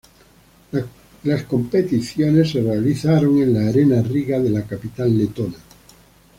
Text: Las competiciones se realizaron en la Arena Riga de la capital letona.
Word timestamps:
Las 1.25 1.43
competiciones 1.43 2.49
se 2.53 2.61
realizaron 2.63 3.39
en 3.39 3.53
la 3.53 3.67
Arena 3.69 4.01
Riga 4.01 4.39
de 4.39 4.49
la 4.49 4.63
capital 4.65 5.15
letona. 5.15 5.57